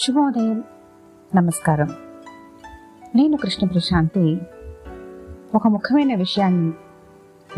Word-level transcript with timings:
శుభోదయం. 0.00 0.64
నమస్కారం. 1.34 1.88
నేను 3.14 3.36
కృష్ణ 3.36 3.66
ప్రశాంతి. 3.66 4.40
ఒక 5.54 5.68
ముఖ్యమైన 5.68 6.18
విషయాన్ని 6.18 6.72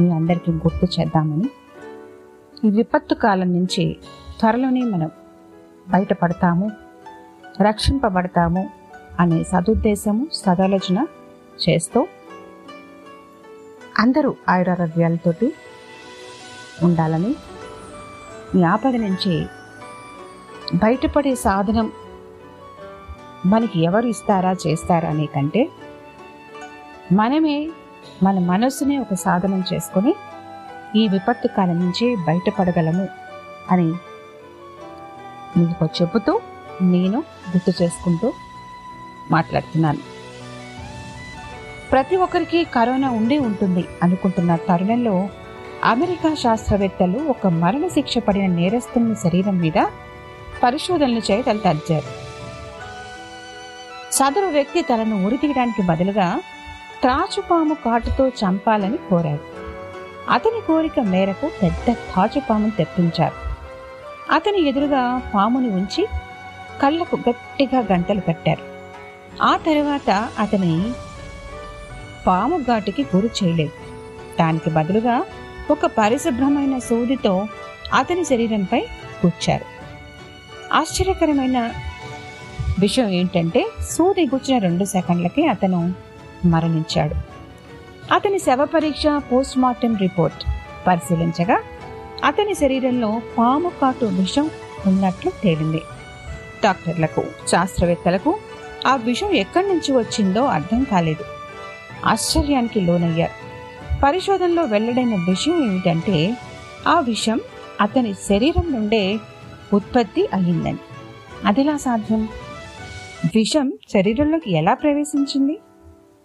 మీ 0.01 0.11
అందరికీ 0.11 0.53
గుర్తు 0.53 1.00
చేద్దామని. 1.00 1.50
ఈ 2.64 2.71
విపత్తు 2.71 3.14
కాలం 3.14 3.53
నుంచి 3.53 3.96
త్వరలోనే 4.40 4.80
మనం 4.80 5.11
బయటపడతాము 5.88 6.71
రక్షింపబడతాము 7.63 8.71
అనే 9.21 9.45
సదుద్దేశము 9.45 10.27
సదాలోచన 10.33 11.07
చేస్తూ 11.69 12.07
అందరూ 13.99 14.35
ఆయురారోగ్యాలతోటి 14.49 15.54
ఉండాలని 16.83 17.37
మీ 18.55 18.62
ఆపద 18.62 18.97
నుంచి 18.97 19.47
బయటపడే 20.75 21.34
సాధనం 21.34 21.93
మనకి 23.47 23.80
ఎవరు 23.80 24.07
ఇస్తారా 24.07 24.57
చేస్తారా 24.67 25.09
అనే 25.09 25.27
కంటే 25.27 25.69
మనమే 27.12 27.69
మన 28.23 28.39
మనస్సునే 28.39 28.98
ఒక 28.98 29.15
సాధనం 29.15 29.65
చేసుకొని 29.73 30.15
ఈ 30.97 31.09
విపత్తు 31.09 31.48
కాలం 31.48 31.81
నుంచి 31.81 32.17
బయటపడగలము 32.17 33.09
అని 33.71 33.93
మీకు 35.57 35.84
చెబుతూ 35.84 36.41
నేను 36.83 37.19
గుర్తు 37.51 37.83
చేసుకుంటూ 37.83 38.33
మాట్లాడుతున్నాను. 39.31 39.98
ప్రతి 41.91 42.17
ఒక్కరికి 42.17 42.65
కరోనా 42.65 43.11
ఉండి 43.11 43.39
ఉంటుంది 43.39 43.84
అనుకుంటున్న 44.03 44.57
తరుణంలో 44.57 45.29
అమెరికా 45.84 46.34
శాస్త్రవేత్తలు 46.34 47.19
ఒక 47.19 47.47
మరణశిక్ష 47.47 48.19
పడిన 48.19 48.47
నేరస్తుని 48.47 49.15
శరీరం 49.15 49.59
మీద 49.59 49.87
పరిశోధనలు 50.62 51.23
చేయ 51.31 51.43
సదరు 54.20 54.47
వ్యక్తి 54.47 54.83
తనను 54.83 55.27
ఉరితీయడానికి 55.27 55.83
బదులుగా 55.83 56.41
త్రాచుపాము 57.00 57.75
కాటుతో 57.75 58.28
చంపాలని 58.28 58.97
కోరారు. 58.97 59.41
అతని 60.31 60.61
కోరిక 60.61 61.00
మేరకు 61.00 61.50
పెద్ద 61.62 61.92
త్రాచుపామును 61.92 62.70
తెప్పించారు. 62.70 63.34
అతని 64.33 64.69
ఎదురుగా 64.69 65.22
పాముని 65.34 65.69
ఉంచి 65.69 66.06
కళ్ళకు 66.83 67.19
గట్టిగా 67.28 67.78
గంటలు 67.92 68.20
కట్టారు. 68.20 68.62
ఆ 69.42 69.56
తర్వాత 69.56 70.28
అతని 70.39 70.92
పాము 72.27 72.58
ఘాటుకి 72.58 73.06
గురి 73.17 73.30
చేయలేదు. 73.45 73.73
దానికి 74.41 74.70
బదులుగా 74.70 75.25
ఒక 75.70 75.86
పరిశుభ్రమైన 75.86 76.78
సూదితో 76.78 77.47
అతని 77.95 78.25
శరీరంపై 78.25 78.80
కూర్చారు. 79.23 79.64
ఆశ్చర్యకరమైన 80.75 81.70
విషయం 82.81 83.09
ఏంటంటే 83.09 83.70
సూది 83.91 84.27
గుచ్చిన 84.27 84.59
రెండు 84.59 84.84
సెకండ్లకి 84.84 85.47
అతను 85.47 85.95
మరణించాడు. 86.45 87.14
అతని 88.14 88.39
శవ 88.39 88.64
పరీక్ష 88.64 89.03
పోస్ట్ 89.33 89.59
మార్టం 89.59 89.97
రిపోర్ట్ 89.97 90.45
పరిశీలించగా 90.86 91.62
అతని 92.25 92.55
శరీరంలో 92.55 93.20
పాము 93.39 93.69
కాటు 93.69 94.05
విషం 94.05 94.51
ఉన్నట్లు 94.86 95.33
తేలింది. 95.42 95.81
డాక్టర్లకు 96.64 97.23
శాస్త్రవేత్తలకు 97.48 98.36
ఆ 98.86 98.97
విషం 98.97 99.31
ఎక్కడి 99.31 99.69
నుంచి 99.69 99.92
వచ్చిందో 99.92 100.45
అర్థం 100.45 100.84
కాలేదు. 100.84 101.25
ఆశ్చర్యానికి 102.06 102.81
లోనయ్యారు. 102.81 103.51
పరిశోధనలో 104.03 104.64
వెల్లడైన 104.64 105.14
విషయం 105.14 105.64
ఏమిటంటే 105.64 106.36
ఆ 106.89 107.01
విషం 107.01 107.41
అతని 107.81 108.14
శరీరం 108.14 108.73
నుండే 108.73 109.19
ఉత్పత్తి 109.73 110.28
అయ్యిందని. 110.34 110.78
అదిలా 111.45 111.77
సాధ్యం? 111.77 112.28
విషం 113.25 113.73
శరీరంలోకి 113.95 114.53
ఎలా 114.53 114.75
ప్రవేశించింది 114.75 115.59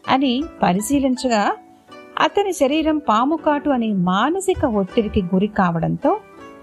అని 0.10 0.44
పరిశీలించగా 0.64 1.56
అతని 2.24 2.54
శరీరం 2.54 2.98
పాము 2.98 3.36
కాటు 3.36 3.70
అనే 3.70 3.94
మానసిక 3.94 4.66
ఒత్తిడికి 4.66 5.22
గురి 5.22 5.48
కావడంతో 5.48 6.20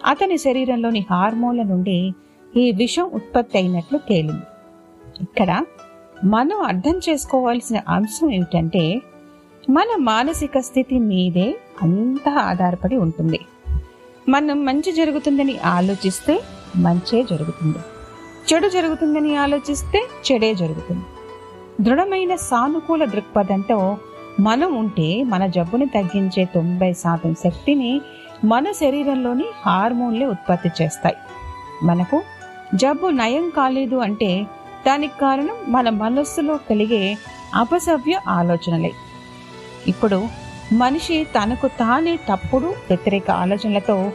అతని 0.07 0.39
శరీరంలోని 0.39 1.07
హార్మోన్ల 1.11 1.63
నుండి 1.63 2.15
ఈ 2.57 2.73
విషం 2.73 3.03
ఉత్పత్తి 3.03 3.59
అయినట్లు 3.59 3.99
తేలింది. 3.99 4.47
ఇక్కడ 5.23 5.65
మనం 6.25 6.61
అర్థం 6.61 7.01
చేసుకోవాల్సిన 7.09 7.81
అంశం 7.89 8.33
ఏమిటంటే 8.33 9.03
మన 9.71 9.89
మానసిక 9.99 10.59
స్థితి 10.59 10.99
మీదే 10.99 11.57
అంతా 11.83 12.33
ఆధారపడి 12.33 12.97
ఉంటుంది. 12.97 13.41
మనం 14.29 14.65
మంచి 14.65 14.93
జరుగుతుందని 14.93 15.59
ఆలోచిస్తే 15.59 16.43
మంచే 16.77 17.23
జరుగుతుంది. 17.23 17.79
చెడు 18.53 18.69
జరుగుతుందని 18.69 19.37
ఆలోచిస్తే 19.37 20.09
చెడే 20.33 20.55
జరుగుతుంది. 20.55 21.05
దృఢమైన 21.81 22.35
సానుకూల 22.35 23.05
దృక్పథంతో 23.05 23.97
మనం 24.41 24.75
ఉంటే 24.75 25.23
మన 25.23 25.47
జబ్బుని 25.47 25.87
తగ్గించే 25.87 26.45
తొంభై 26.45 26.93
శాతం 26.93 27.35
శక్తిని 27.35 28.01
మన 28.45 28.73
శరీరంలోని 28.73 29.45
హార్మోన్లే 29.67 30.27
ఉత్పత్తి 30.27 30.71
చేస్తాయి. 30.83 31.17
మనకు 31.83 32.23
జబ్బు 32.75 33.07
నయం 33.07 33.53
కాలేదు 33.57 33.97
అంటే 33.97 34.47
దానికి 34.87 35.13
కారణం 35.21 35.57
మన 35.69 35.91
మనస్సులో 35.91 36.57
కలిగే 36.57 37.17
అపసవ్య 37.55 38.21
ఆలోచనలే. 38.29 38.93
ఇప్పుడు 39.89 40.29
మనిషి 40.73 41.25
తనకు 41.25 41.67
తానే 41.67 42.17
తప్పుడు 42.17 42.67
వ్యతిరేక 42.67 43.31
ఆలోచనలతో 43.31 44.13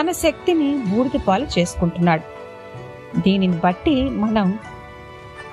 తన 0.00 0.10
శక్తిని 0.10 0.78
బూడిదపాలు 0.78 1.46
చేసుకుంటున్నాడు. 1.58 2.37
దీనిని 3.16 3.56
బట్టి 3.56 4.10
మనం 4.10 4.58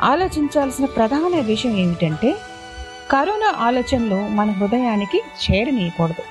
ఆలోచించాల్సిన 0.02 0.86
ప్రధాన 0.86 1.40
విషయం 1.40 1.78
ఏమిటంటే 1.78 2.36
కరోనా 3.12 3.54
ఆలోచనలు 3.58 4.28
మన 4.28 4.50
హృదయానికి 4.52 5.22
చేరనీయకూడదు. 5.52 6.24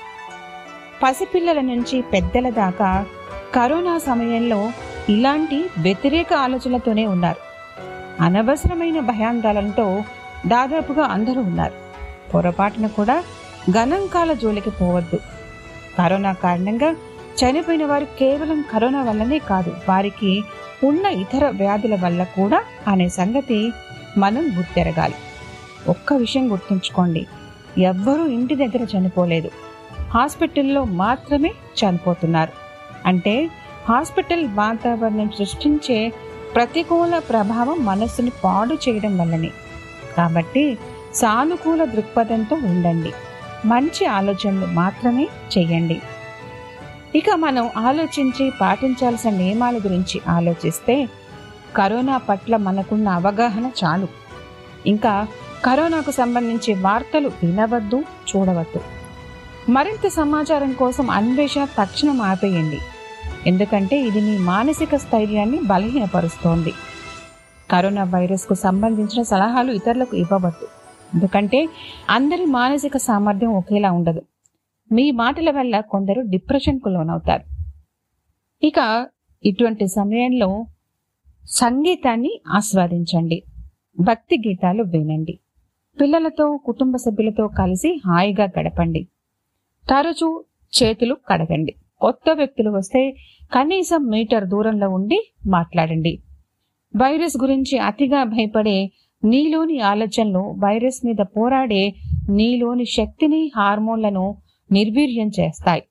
పసిపిల్లల 1.03 1.61
నుంచి 1.61 2.03
పెద్దల 2.03 2.49
దాకా 2.49 3.07
కరోనా 3.55 3.99
సమయంలో 3.99 4.71
ఇలాంటి 5.09 5.65
వ్యతిరేక 5.79 6.33
ఆలోచనలతోనే 6.33 7.07
ఉన్నారు. 7.07 7.55
అనవసరమైన 8.23 9.01
భయాందాలంతో 9.01 10.03
దాదాపుగా 10.47 11.05
అందరూ 11.05 11.41
ఉన్నారు. 11.41 11.75
పొరపాటున 12.35 12.87
కూడా 12.87 13.25
గణాంకాల 13.77 14.33
జోలికి 14.33 14.71
పోవద్దు. 14.71 15.19
కరోనా 15.99 16.33
కారణంగా 16.33 16.97
చనిపోయిన 17.45 17.85
వారు 17.85 18.05
కేవలం 18.05 18.65
కరోనా 18.73 19.03
వల్లనే 19.03 19.39
కాదు 19.39 19.77
వారికి 19.89 20.45
ఉన్న 20.85 21.07
ఇతర 21.07 21.49
వ్యాధుల 21.49 21.95
వల్ల 22.01 22.23
కూడా 22.23 22.63
అనే 22.89 23.09
సంగతి 23.09 23.73
మనం 24.19 24.59
గుర్తెరగాలి. 24.59 25.15
ఒక్క 25.89 26.13
విషయం 26.13 26.53
గుర్తుంచుకోండి. 26.53 27.27
ఎవ్వరూ 27.79 28.27
ఇంటి 28.27 28.55
దగ్గర 28.55 28.87
చనిపోలేదు. 28.97 29.51
హాస్పిటల్లో 30.15 30.85
మాత్రమే 30.85 31.49
చనిపోతున్నారు. 31.49 32.53
అంటే 33.07 33.51
హాస్పిటల్ 33.89 34.49
వాతావరణం 34.49 35.31
సృష్టించే 35.39 36.13
ప్రతికూల 36.55 37.19
ప్రభావం 37.19 37.85
మనస్సును 37.85 38.31
పాడు 38.45 38.75
చేయడం 38.75 39.19
వల్లనే. 39.19 39.51
కాబట్టి 40.17 40.79
సానుకూల 41.15 41.85
దృక్పథంతో 41.85 42.57
ఉండండి. 42.57 43.13
మంచి 43.65 44.07
ఆలోచనలు 44.07 44.67
మాత్రమే 44.67 45.29
చేయండి. 45.59 46.01
ఇక 47.17 47.31
మనం 47.35 47.71
ఆలోచించి 47.77 48.53
పాటించాల్సిన 48.61 49.31
నియమాల 49.31 49.77
గురించి 49.77 50.21
ఆలోచిస్తే 50.29 51.09
కరోనా 51.77 52.17
పట్ల 52.17 52.57
మనకున్న 52.57 53.09
అవగాహన 53.09 53.71
చాలు. 53.85 54.09
ఇంకా 54.87 55.27
కరోనాకు 55.65 56.11
సంబంధించి 56.11 56.75
వార్తలు 56.75 57.29
వినవద్దు 57.29 58.05
చూడవద్దు. 58.31 58.81
మరింత 59.71 60.09
సమాచారం 60.09 60.73
కోసం 60.73 61.11
అన్వేషణ 61.11 61.65
తక్షణం 61.65 62.21
ఆపేయండి. 62.21 62.79
ఎందుకంటే 63.47 64.01
ఇది 64.01 64.21
మీ 64.21 64.39
మానసిక 64.39 64.97
స్థైర్యాన్ని 64.97 65.59
బలహీనపరుస్తోంది. 65.59 66.73
కరోనా 67.71 68.05
వైరస్కు 68.05 68.55
సంబంధించిన 68.55 69.23
సలహాలు 69.23 69.73
ఇతరులకు 69.73 70.17
ఇవ్వవద్దు. 70.17 70.69
ఎందుకంటే 71.15 71.69
అందరి 72.11 72.47
మానసిక 72.47 72.97
సామర్థ్యం 72.97 73.55
ఒకేలా 73.55 73.91
ఉండదు. 73.91 74.23
మీ 74.93 75.11
మాటల 75.11 75.51
వల్ల 75.51 75.81
కొందరు 75.81 76.21
డిప్రెషన్కు 76.21 76.89
లోనవుతారు. 76.89 77.43
ఇక 78.67 79.09
ఇటువంటి 79.45 79.87
సమయంలో 79.87 80.67
సంగీతాన్ని 81.45 82.41
ఆస్వాదించండి. 82.49 83.43
భక్తి 84.01 84.39
గీతాలు 84.49 84.83
వినండి. 84.83 85.39
పిల్లలతో 86.01 86.57
కుటుంబ 86.57 86.97
సభ్యులతో 86.97 87.49
కలిసి 87.49 88.01
హాయిగా 88.07 88.49
గడపండి. 88.61 89.09
తరచూ 89.91 90.45
చేతులు 90.83 91.17
కడగండి. 91.29 91.75
కొత్త 92.01 92.31
వ్యక్తులు 92.33 92.71
వస్తే 92.71 93.11
కనీసం 93.55 94.07
మీటర్ 94.07 94.49
దూరంలో 94.49 94.91
ఉండి 94.91 95.35
మాట్లాడండి. 95.47 96.19
వైరస్ 96.97 97.37
గురించి 97.43 97.79
అతిగా 97.79 98.25
భయపడే 98.25 98.91
నీలోని 99.25 99.81
ఆలోచనలు 99.81 100.39
వైరస్ 100.39 101.07
మీద 101.07 101.17
పోరాడే 101.23 101.95
నీలోని 102.29 102.85
శక్తిని 102.85 103.53
హార్మోన్లను 103.57 104.37
నిర్వీర్యం 104.73 105.31
చేస్తాయి. 105.41 105.83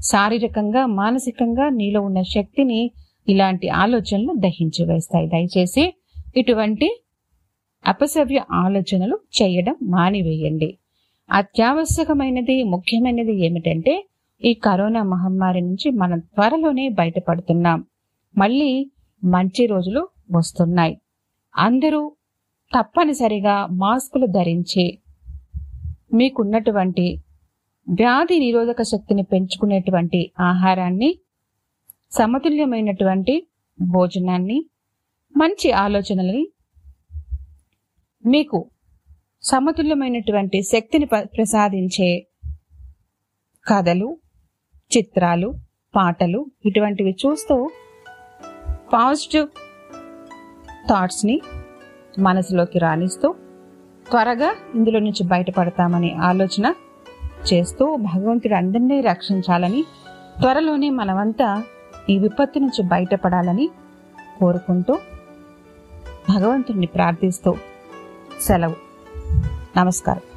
శారీరకంగా 0.00 0.86
మానసికంగా 0.86 1.68
నీలో 1.68 2.00
ఉన్న 2.00 2.22
శక్తిని 2.22 2.90
ఇలాంటి 3.28 3.68
ఆలోచనలు 3.68 4.32
దహించి 4.36 4.84
వేస్తాయి. 4.84 5.28
దయచేసి 5.28 5.94
ఇటువంటి 6.36 7.02
అపసవ్య 7.86 8.42
ఆలోచనలు 8.52 9.18
చేయడం 9.42 9.76
మానివేయండి. 9.82 10.78
అత్యావశ్యకమైనది 11.32 12.64
ముఖ్యమైనది 12.64 13.46
ఏమిటంటే 13.46 14.06
ఈ 14.44 14.54
కరోనా 14.54 15.02
మహమ్మారి 15.02 15.60
నుంచి 15.60 15.90
మనం 15.90 16.18
త్వరలోనే 16.18 16.88
బయటపడుతున్నాం. 16.88 17.84
మళ్ళీ 18.38 18.90
మంచి 19.24 19.66
రోజులు 19.66 20.08
వస్తున్నాయి. 20.32 20.98
అందరూ 21.56 22.12
తప్పనిసరిగా 22.78 23.66
మాస్కులు 23.66 24.26
ధరించి 24.26 24.98
మీకున్నటువంటి 26.14 27.21
వ్యాధి 27.86 28.36
నిరోధక 28.38 28.82
శక్తిని 28.82 29.22
పెంచుకునేటువంటి 29.22 30.20
ఆహారాన్ని 30.42 31.10
సమతుల్యమైనటువంటి 32.12 33.34
భోజనాన్ని 33.78 34.58
మంచి 35.34 35.68
ఆలోచనల్ని 35.76 36.44
మీకు 38.24 38.58
సమతుల్యమైనటువంటి 39.44 40.58
శక్తిని 40.64 41.06
ప్రసాదించే 41.34 42.10
కథలు 43.66 44.08
చిత్రాలు 44.90 45.48
పాటలు 45.94 46.40
ఇటువంటివి 46.64 47.12
చూస్తూ 47.22 47.56
పాజిటివ్ 48.92 49.48
థాట్స్ని 50.88 51.36
మనసులోకి 52.18 52.78
రాణిస్తూ 52.78 53.28
త్వరగా 54.06 54.48
ఇందులో 54.74 54.98
నుంచి 54.98 55.22
బయటపడతామనే 55.24 56.10
ఆలోచన 56.22 56.66
చేస్తూ 57.52 57.96
భగవంతుడు 57.96 58.54
అందరినీ 58.54 59.00
రక్షించాలని 59.00 59.84
త్వరలోనే 60.40 60.90
మనమంతా 60.90 61.62
ఈ 62.10 62.18
విపత్తు 62.18 62.58
నుంచి 62.58 62.82
బయటపడాలని 62.82 63.70
కోరుకుంటూ 64.40 64.98
భగవంతుడిని 66.34 66.86
ప్రార్థిస్తూ 66.86 67.54
సెలవు. 68.40 68.76
నమస్కారం. 69.78 70.31